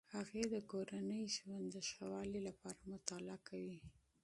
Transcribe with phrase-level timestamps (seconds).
[0.15, 3.79] هغې د کورني ژوند د ښه والي لپاره مطالعه کوي.